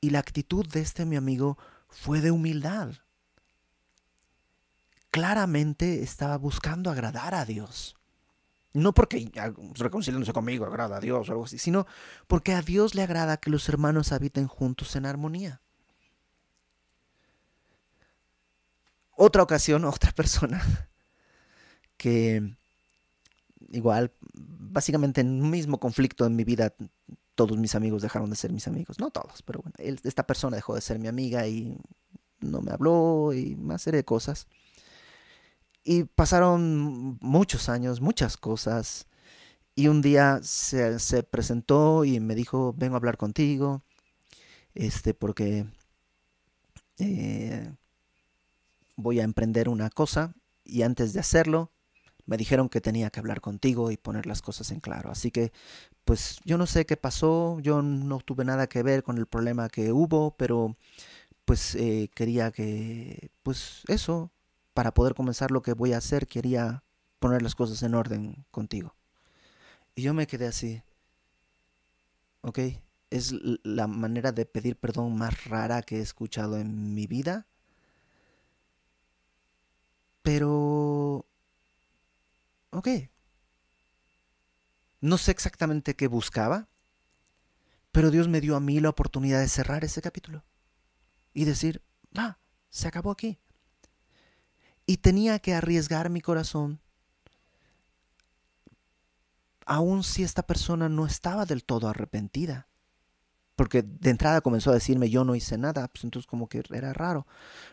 [0.00, 2.94] y la actitud de este mi amigo fue de humildad.
[5.10, 7.96] Claramente estaba buscando agradar a Dios.
[8.72, 9.30] No porque
[9.74, 11.86] reconciliándose conmigo agrada a Dios o algo así, sino
[12.28, 15.60] porque a Dios le agrada que los hermanos habiten juntos en armonía.
[19.16, 20.88] Otra ocasión, otra persona
[21.96, 22.56] que
[23.72, 26.74] igual, básicamente en un mismo conflicto en mi vida
[27.34, 28.98] todos mis amigos dejaron de ser mis amigos.
[29.00, 31.76] No todos, pero bueno, esta persona dejó de ser mi amiga y
[32.40, 34.46] no me habló y más serie de cosas.
[35.84, 39.06] Y pasaron muchos años, muchas cosas.
[39.74, 43.82] Y un día se, se, presentó y me dijo, vengo a hablar contigo,
[44.74, 45.66] este, porque
[46.98, 47.72] eh,
[48.96, 51.72] voy a emprender una cosa y antes de hacerlo
[52.26, 55.10] me dijeron que tenía que hablar contigo y poner las cosas en claro.
[55.10, 55.52] Así que,
[56.04, 59.68] pues yo no sé qué pasó, yo no tuve nada que ver con el problema
[59.68, 60.76] que hubo, pero
[61.44, 64.30] pues eh, quería que, pues eso,
[64.74, 66.84] para poder comenzar lo que voy a hacer, quería
[67.18, 68.94] poner las cosas en orden contigo.
[69.94, 70.82] Y yo me quedé así.
[72.42, 72.58] ¿Ok?
[73.10, 77.46] Es la manera de pedir perdón más rara que he escuchado en mi vida.
[80.22, 81.26] Pero...
[82.72, 82.88] Ok.
[85.00, 86.68] No sé exactamente qué buscaba,
[87.90, 90.42] pero Dios me dio a mí la oportunidad de cerrar ese capítulo
[91.34, 91.82] y decir,
[92.16, 92.38] va,
[92.70, 93.38] se acabó aquí.
[94.86, 96.80] Y tenía que arriesgar mi corazón,
[99.66, 102.68] aun si esta persona no estaba del todo arrepentida.
[103.54, 106.92] Porque de entrada comenzó a decirme yo no hice nada, pues entonces como que era
[106.92, 107.26] raro.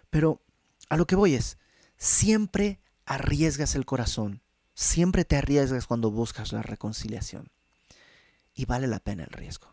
[0.09, 0.41] Pero
[0.89, 1.57] a lo que voy es,
[1.97, 4.41] siempre arriesgas el corazón,
[4.79, 7.49] siempre te arriesgas cuando buscas la reconciliación.
[8.53, 9.67] Y vale la pena el riesgo.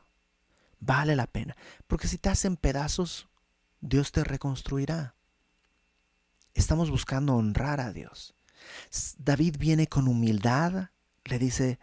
[0.81, 1.57] Vale la pena.
[1.87, 3.29] Porque si te hacen pedazos,
[3.81, 5.15] Dios te reconstruirá.
[6.55, 8.35] Estamos buscando honrar a Dios.
[9.19, 10.91] David viene con humildad,
[11.25, 11.79] le dice,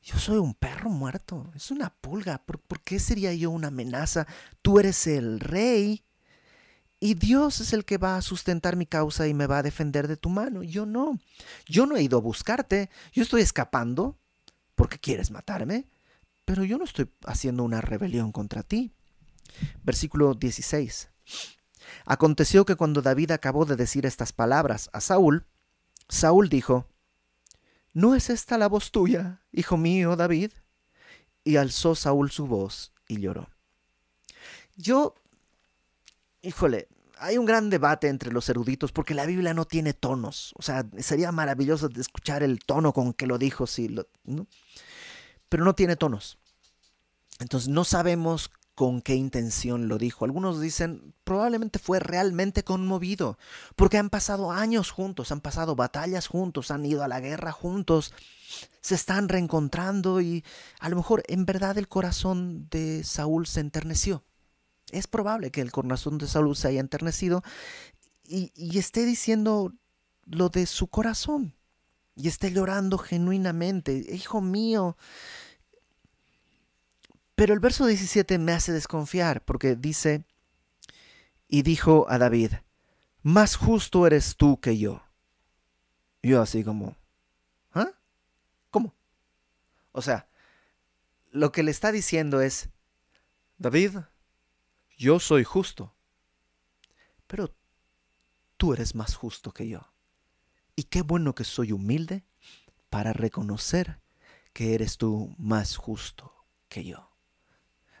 [0.00, 4.28] yo soy un perro muerto, es una pulga, ¿por, qué sería yo una amenaza?
[4.62, 6.04] Tú eres el rey
[7.00, 10.08] y Dios es el que va a sustentar mi causa y me va a defender
[10.08, 10.62] de tu mano.
[10.62, 11.18] Yo no,
[11.66, 14.18] yo no he ido a buscarte, yo estoy escapando
[14.74, 15.86] porque quieres matarme,
[16.44, 18.92] pero yo no estoy haciendo una rebelión contra ti.
[19.82, 21.10] Versículo 16.
[22.04, 25.46] Aconteció que cuando David acabó de decir estas palabras a Saúl,
[26.08, 26.86] Saúl dijo,
[27.92, 30.52] ¿No es esta la voz tuya, hijo mío David?
[31.44, 33.50] Y alzó Saúl su voz y lloró.
[34.76, 35.14] Yo,
[36.42, 40.52] híjole, hay un gran debate entre los eruditos porque la Biblia no tiene tonos.
[40.56, 44.46] O sea, sería maravilloso escuchar el tono con que lo dijo, sí, ¿no?
[45.48, 46.38] pero no tiene tonos.
[47.40, 50.24] Entonces no sabemos con qué intención lo dijo.
[50.24, 53.38] Algunos dicen, probablemente fue realmente conmovido,
[53.74, 58.14] porque han pasado años juntos, han pasado batallas juntos, han ido a la guerra juntos,
[58.80, 60.44] se están reencontrando y
[60.78, 64.22] a lo mejor en verdad el corazón de Saúl se enterneció.
[64.92, 67.42] Es probable que el corazón de Saúl se haya enternecido
[68.24, 69.72] y, y esté diciendo
[70.24, 71.54] lo de su corazón
[72.14, 74.04] y esté llorando genuinamente.
[74.10, 74.96] Hijo mío,
[77.38, 80.24] pero el verso 17 me hace desconfiar porque dice,
[81.46, 82.54] y dijo a David,
[83.22, 85.04] más justo eres tú que yo.
[86.20, 86.96] Yo así como,
[87.74, 87.92] ¿ah?
[88.70, 88.92] ¿Cómo?
[89.92, 90.26] O sea,
[91.30, 92.70] lo que le está diciendo es,
[93.56, 93.98] David,
[94.98, 95.94] yo soy justo,
[97.26, 97.54] pero
[98.56, 99.80] tú eres más justo que yo.
[100.76, 102.24] Y qué bueno que soy humilde
[102.90, 104.00] para reconocer
[104.52, 106.34] que eres tú más justo
[106.68, 107.10] que yo.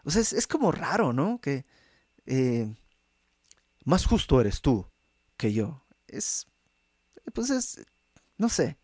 [0.04, 1.40] O sea, es, como raro, ¿no?
[1.40, 1.64] Que
[2.26, 2.74] eh,
[3.84, 4.86] más justo eres tú
[5.36, 5.84] que yo.
[6.08, 6.46] Es,
[7.32, 7.86] pues es,
[8.38, 8.76] no sé.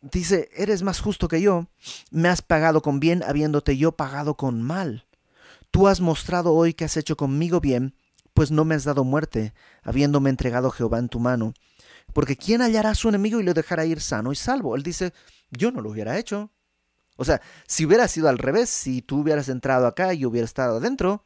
[0.00, 1.66] Dice, eres más justo que yo,
[2.10, 5.07] me has pagado con bien habiéndote yo pagado con mal.
[5.70, 7.94] Tú has mostrado hoy que has hecho conmigo bien,
[8.34, 9.52] pues no me has dado muerte,
[9.82, 11.54] habiéndome entregado Jehová en tu mano.
[12.12, 14.76] Porque ¿quién hallará a su enemigo y lo dejará ir sano y salvo?
[14.76, 15.12] Él dice,
[15.50, 16.50] yo no lo hubiera hecho.
[17.16, 20.76] O sea, si hubiera sido al revés, si tú hubieras entrado acá y hubiera estado
[20.76, 21.24] adentro,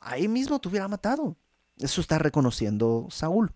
[0.00, 1.36] ahí mismo te hubiera matado.
[1.78, 3.52] Eso está reconociendo Saúl.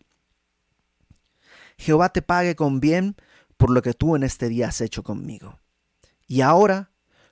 [1.77, 3.17] Jehová te pague con bien
[3.57, 5.59] por lo que tú en este día has hecho conmigo.
[6.27, 6.89] Y ahora,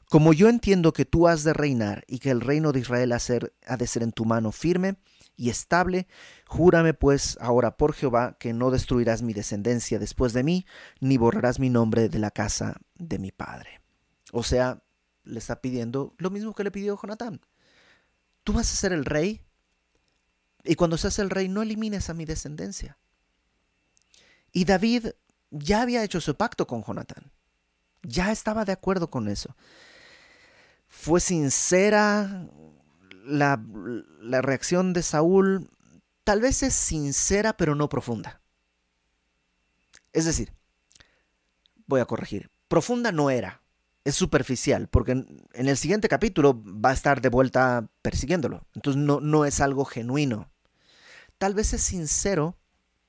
[0.09, 3.77] como yo entiendo que tú has de reinar y que el reino de Israel ha
[3.77, 4.97] de ser en tu mano firme
[5.37, 6.09] y estable,
[6.47, 10.67] júrame pues ahora por Jehová que no destruirás mi descendencia después de mí,
[11.01, 13.81] ni borrarás mi nombre de la casa de mi padre.
[14.33, 14.83] O sea,
[15.25, 17.41] le está pidiendo lo mismo que le pidió Jonatán.
[18.45, 19.43] Tú vas a ser el rey
[20.65, 22.99] y cuando seas el rey no elimines a mi descendencia.
[24.53, 25.09] Y David
[25.51, 27.31] ya había hecho su pacto con Jonatán.
[28.03, 29.55] Ya estaba de acuerdo con eso.
[30.89, 32.49] Fue sincera
[33.25, 33.63] la,
[34.43, 35.71] reacción de Saúl.
[36.25, 38.41] Tal vez es sincera pero no profunda.
[40.13, 40.53] Es decir,
[41.87, 42.51] voy a corregir.
[42.69, 43.63] Profunda no era
[44.09, 48.67] es superficial, porque en, el siguiente capítulo va a estar de vuelta persiguiéndolo.
[48.75, 50.51] Entonces no, no es algo genuino.
[51.37, 52.57] Tal vez es sincero,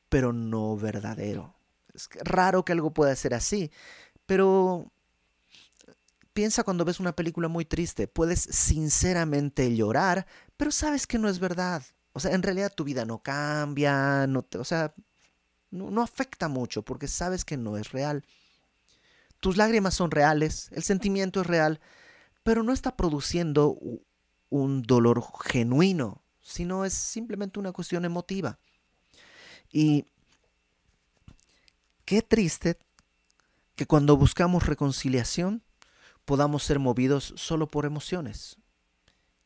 [0.09, 1.55] pero no verdadero.
[1.93, 3.71] Es raro que algo pueda ser así,
[4.25, 4.91] Pero
[6.39, 10.25] piensa cuando ves una película muy triste, puedes sinceramente llorar,
[10.55, 11.83] pero sabes que no es verdad.
[12.13, 14.93] O sea, en realidad tu vida no cambia, no te, o sea,
[15.69, 18.23] no, no afecta mucho porque sabes que no es real.
[19.41, 21.81] Tus lágrimas son reales, el sentimiento es real,
[22.43, 23.77] pero no está produciendo
[24.47, 28.59] un dolor genuino, sino es simplemente una cuestión emotiva.
[29.73, 30.05] Y
[32.05, 32.77] qué triste
[33.75, 35.63] que cuando buscamos reconciliación
[36.29, 38.57] podamos ser movidos solo por emociones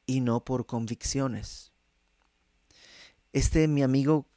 [0.05, 1.71] y no por convicciones.
[3.31, 4.27] Este mi amigo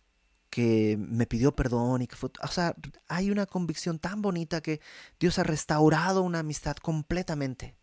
[0.49, 2.77] que me pidió perdón y que fue, o sea,
[3.09, 4.81] hay una convicción tan bonita que
[5.19, 7.75] Dios ha restaurado una amistad completamente.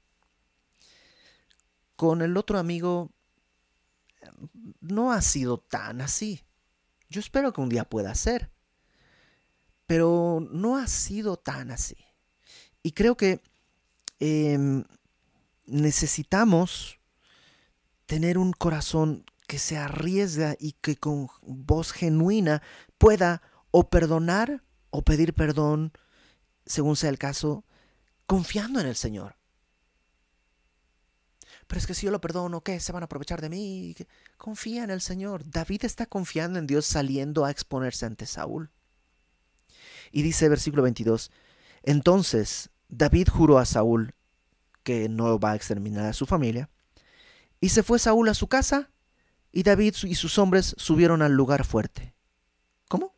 [1.97, 3.11] Con el otro amigo
[4.79, 6.41] no ha sido tan así.
[7.09, 8.49] Yo espero que un día pueda ser,
[9.87, 11.97] pero no ha sido tan así.
[12.81, 13.41] Y creo que
[14.23, 14.85] em,
[15.65, 16.99] necesitamos
[18.05, 22.61] tener un corazón que se arriesga y que con voz genuina
[22.97, 25.91] pueda o perdonar o pedir perdón,
[26.65, 27.65] según sea el caso,
[28.25, 29.35] confiando en el Señor.
[31.67, 32.79] Pero es que si yo lo perdono, ¿qué?
[32.79, 33.93] ¿Se van a aprovechar de mí?
[34.37, 35.43] Confía en el Señor.
[35.49, 38.71] David está confiando en Dios saliendo a exponerse ante Saúl.
[40.11, 41.31] Y dice versículo 22,
[41.81, 44.13] entonces David juró a Saúl
[44.83, 46.69] que no va a exterminar a su familia,
[47.59, 48.91] y se fue Saúl a su casa
[49.51, 52.13] y David y sus hombres subieron al lugar fuerte.
[52.89, 53.15] ¿Cómo?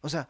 [0.00, 0.28] O sea,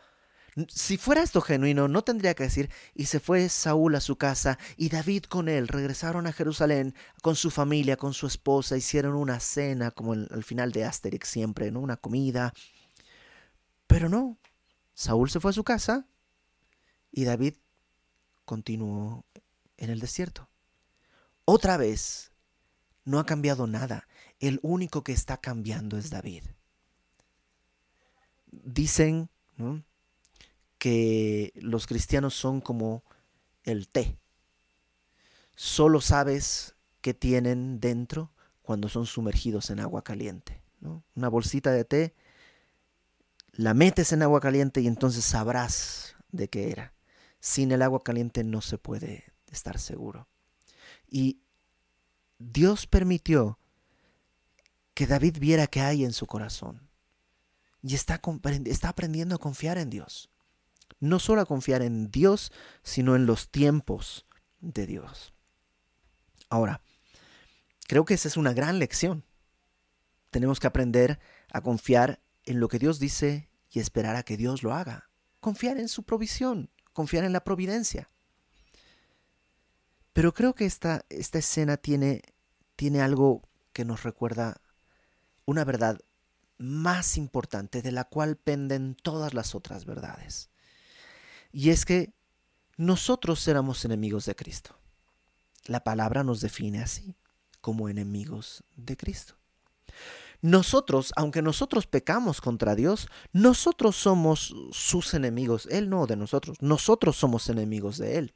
[0.68, 4.58] si fuera esto genuino, no tendría que decir, y se fue Saúl a su casa,
[4.76, 9.40] y David con él regresaron a Jerusalén con su familia, con su esposa, hicieron una
[9.40, 11.80] cena, como al final de Asterix siempre, ¿no?
[11.80, 12.52] Una comida.
[13.86, 14.38] Pero no,
[14.94, 16.06] Saúl se fue a su casa
[17.12, 17.54] y David
[18.46, 19.26] continuó
[19.76, 20.48] en el desierto.
[21.44, 22.32] Otra vez,
[23.04, 24.08] no ha cambiado nada
[24.40, 26.44] el único que está cambiando es David.
[28.50, 29.28] Dicen
[30.78, 33.02] que los cristianos son como
[33.64, 34.18] el té.
[35.54, 38.30] Solo sabes qué tienen dentro
[38.62, 40.60] cuando son sumergidos en agua caliente.
[41.14, 42.14] Una bolsita de té,
[43.52, 46.92] la metes en agua caliente y entonces sabrás de qué era.
[47.46, 50.26] Sin el agua caliente no se puede estar seguro.
[51.08, 51.38] Y
[52.40, 53.60] Dios permitió
[54.94, 56.90] que David viera que hay en su corazón.
[57.82, 58.20] Y está,
[58.64, 60.28] está aprendiendo a confiar en Dios.
[60.98, 62.50] No solo a confiar en Dios,
[62.82, 64.26] sino en los tiempos
[64.58, 65.32] de Dios.
[66.48, 66.82] Ahora,
[67.86, 69.24] creo que esa es una gran lección.
[70.30, 71.20] Tenemos que aprender
[71.52, 75.10] a confiar en lo que Dios dice y esperar a que Dios lo haga.
[75.38, 78.08] Confiar en su provisión, confiar en la providencia.
[80.14, 82.22] Pero creo que esta, esta escena tiene,
[82.74, 83.42] tiene algo
[83.74, 84.62] que nos recuerda
[85.44, 86.00] una verdad
[86.56, 90.48] más importante de la cual penden todas las otras verdades.
[91.52, 92.14] Y es que
[92.78, 94.80] nosotros éramos enemigos de Cristo.
[95.66, 97.14] La palabra nos define así,
[97.60, 99.36] como enemigos de Cristo.
[100.42, 105.66] Nosotros, aunque nosotros pecamos contra Dios, nosotros somos sus enemigos.
[105.70, 106.56] Él no de nosotros.
[106.60, 108.34] Nosotros somos enemigos de Él.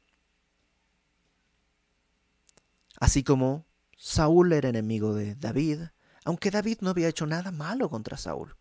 [2.99, 3.65] Así como
[3.97, 5.81] Saúl era enemigo de David,
[6.23, 8.55] aunque David no había hecho nada malo contra Saúl.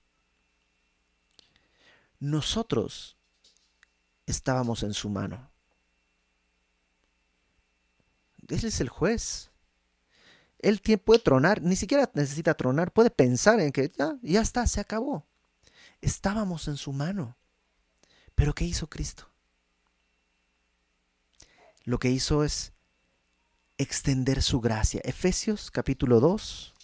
[2.18, 3.16] Nosotros
[4.26, 5.50] estábamos en su mano.
[8.48, 9.49] Él es el juez.
[10.62, 14.80] Él puede tronar, ni siquiera necesita tronar, puede pensar en que ya, ya está, se
[14.80, 15.26] acabó.
[16.00, 17.36] Estábamos en su mano.
[18.34, 19.28] Pero ¿qué hizo Cristo?
[21.84, 22.72] Lo que hizo es
[23.78, 25.00] extender su gracia.
[25.04, 26.74] Efesios capítulo 2,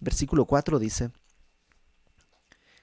[0.00, 1.10] versículo 4 dice,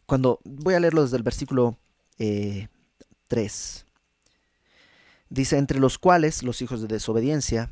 [0.06, 1.78] cuando voy a leerlo desde el versículo
[2.18, 3.89] 3, eh,
[5.30, 7.72] dice, entre los cuales los hijos de desobediencia,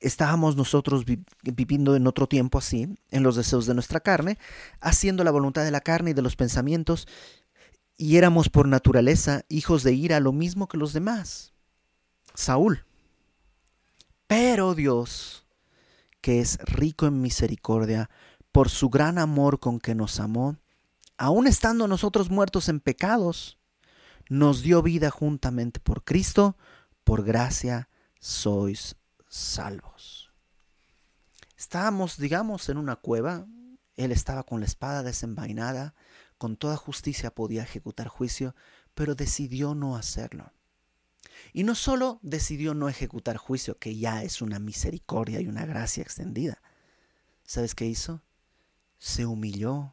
[0.00, 1.04] estábamos nosotros
[1.42, 4.38] viviendo en otro tiempo así, en los deseos de nuestra carne,
[4.80, 7.06] haciendo la voluntad de la carne y de los pensamientos,
[7.96, 11.52] y éramos por naturaleza hijos de ira, lo mismo que los demás.
[12.34, 12.84] Saúl.
[14.26, 15.46] Pero Dios,
[16.20, 18.10] que es rico en misericordia,
[18.50, 20.56] por su gran amor con que nos amó,
[21.16, 23.58] aun estando nosotros muertos en pecados,
[24.32, 26.56] nos dio vida juntamente por Cristo,
[27.04, 28.96] por gracia sois
[29.28, 30.32] salvos.
[31.54, 33.46] Estábamos, digamos, en una cueva,
[33.94, 35.94] él estaba con la espada desenvainada,
[36.38, 38.56] con toda justicia podía ejecutar juicio,
[38.94, 40.50] pero decidió no hacerlo.
[41.52, 46.02] Y no solo decidió no ejecutar juicio, que ya es una misericordia y una gracia
[46.02, 46.62] extendida.
[47.44, 48.22] ¿Sabes qué hizo?
[48.98, 49.92] Se humilló,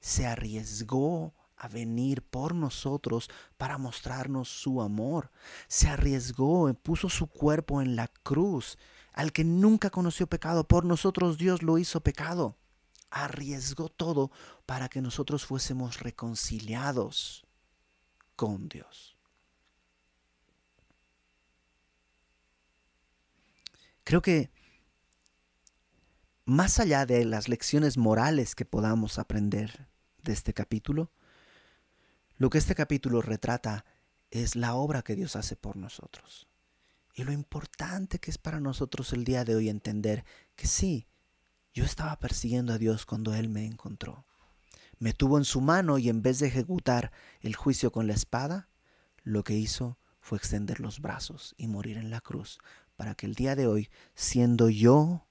[0.00, 5.30] se arriesgó a venir por nosotros para mostrarnos su amor.
[5.66, 8.78] Se arriesgó, puso su cuerpo en la cruz.
[9.12, 12.56] Al que nunca conoció pecado, por nosotros Dios lo hizo pecado.
[13.10, 14.30] Arriesgó todo
[14.66, 17.44] para que nosotros fuésemos reconciliados
[18.36, 19.16] con Dios.
[24.04, 24.50] Creo que
[26.44, 29.88] más allá de las lecciones morales que podamos aprender
[30.22, 31.10] de este capítulo,
[32.38, 33.84] lo que este capítulo retrata
[34.30, 36.48] es la obra que Dios hace por nosotros.
[37.12, 40.24] Y lo importante que es para nosotros el día de hoy entender
[40.54, 41.08] que sí,
[41.74, 44.24] yo estaba persiguiendo a Dios cuando Él me encontró.
[45.00, 47.10] Me tuvo en su mano y en vez de ejecutar
[47.40, 48.68] el juicio con la espada,
[49.24, 52.60] lo que hizo fue extender los brazos y morir en la cruz
[52.94, 55.26] para que el día de hoy, siendo yo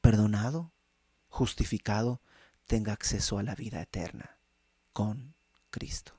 [0.00, 0.72] perdonado,
[1.28, 2.22] justificado,
[2.66, 4.38] tenga acceso a la vida eterna
[4.94, 5.34] con
[5.70, 6.15] Cristo.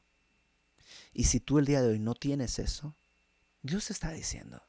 [1.17, 2.95] Y si tú el día de hoy no tienes eso,
[3.63, 4.61] Dios está diciendo.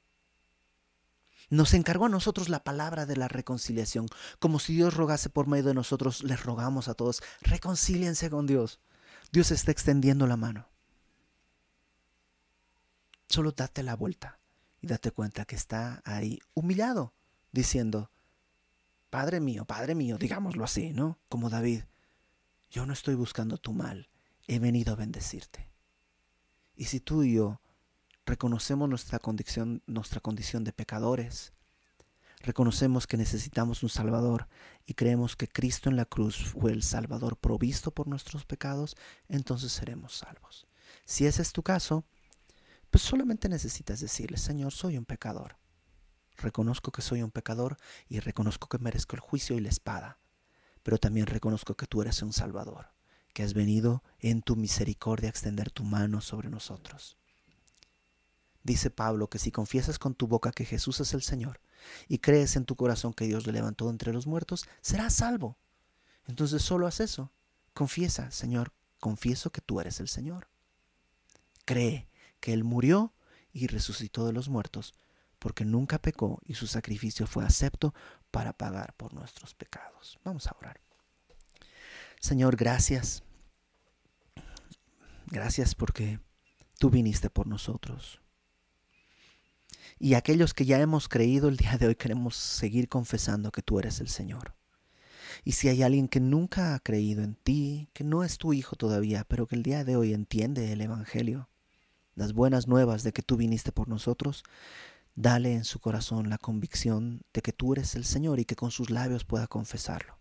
[1.51, 5.65] Nos encargó a nosotros la palabra de la reconciliación, como si Dios rogase por medio
[5.65, 8.81] de nosotros, les rogamos a todos, reconcíliense con Dios.
[9.31, 10.71] Dios está extendiendo la mano.
[13.29, 14.41] Solo date la vuelta
[14.81, 17.13] y date cuenta que está ahí humillado,
[17.53, 18.11] diciendo,
[19.11, 21.19] Padre mío, Padre mío, digámoslo así, ¿no?
[21.29, 21.83] Como David,
[22.71, 24.09] yo no estoy buscando tu mal,
[24.47, 25.68] he venido a bendecirte.
[26.79, 27.61] Y si tú y yo
[28.25, 31.53] reconocemos nuestra condición, nuestra condición de pecadores,
[32.39, 34.47] reconocemos que necesitamos un Salvador
[34.87, 38.95] y creemos que Cristo en la cruz fue el Salvador provisto por nuestros pecados,
[39.27, 40.69] entonces seremos salvos.
[41.05, 42.05] Si ese es tu caso,
[42.93, 45.57] pues solamente necesitas decirle, Señor, soy un pecador.
[46.37, 47.77] Reconozco que soy un pecador
[48.09, 50.21] y reconozco que merezco el juicio y la espada,
[50.85, 52.97] pero también reconozco que tú eres un Salvador
[53.39, 57.17] que has venido en tu misericordia a extender tu mano sobre nosotros.
[58.65, 61.61] Dice Pablo que si confiesas con tu boca que Jesús es el Señor
[62.09, 65.57] y crees en tu corazón que Dios le levantó entre los muertos, serás salvo.
[66.27, 67.31] Entonces solo haz eso.
[67.75, 70.49] Confiesa, Señor, confieso que tú eres el Señor.
[71.65, 72.09] Cree
[72.41, 73.15] que Él murió
[73.53, 74.97] y resucitó de los muertos,
[75.39, 77.95] porque nunca pecó y su sacrificio fue acepto
[78.33, 80.19] para pagar por nuestros pecados.
[80.25, 80.81] Vamos a orar.
[82.19, 83.23] Señor, gracias
[85.31, 86.21] Gracias porque
[86.79, 88.23] tú viniste por nosotros.
[89.99, 93.79] Y aquellos que ya hemos creído el día de hoy queremos seguir confesando que tú
[93.79, 94.55] eres el Señor.
[95.45, 98.77] Y si hay alguien que nunca ha creído en ti, que no es tu hijo
[98.77, 101.51] todavía, pero que el día de hoy entiende el Evangelio,
[102.15, 104.45] las buenas nuevas de que tú viniste por nosotros,
[105.15, 108.71] dale en su corazón la convicción de que tú eres el Señor y que con
[108.71, 110.19] sus labios pueda confesarlo.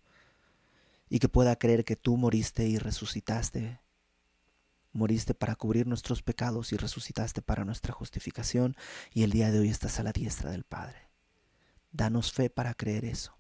[1.10, 3.80] Y que pueda creer que tú moriste y resucitaste
[4.98, 8.76] moriste para cubrir nuestros pecados y resucitaste para nuestra justificación
[9.14, 11.10] y el día de hoy estás a la diestra del Padre.
[11.92, 13.38] Danos fe para creer eso.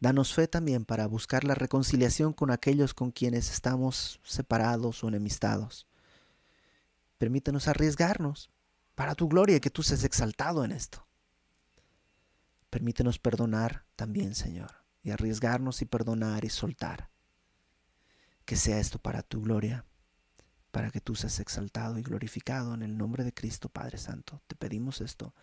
[0.00, 5.86] Danos fe también para buscar la reconciliación con aquellos con quienes estamos separados o enemistados.
[7.18, 8.50] Permítenos arriesgarnos
[8.94, 11.06] para tu gloria que tú seas exaltado en esto.
[12.70, 17.10] Permítenos perdonar también, Señor, y arriesgarnos y perdonar y soltar.
[18.44, 19.84] Que sea esto para tu gloria
[20.76, 24.42] para que tú seas exaltado y glorificado en el nombre de Cristo Padre Santo.
[24.46, 25.34] Te pedimos esto.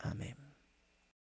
[0.00, 0.51] Amén.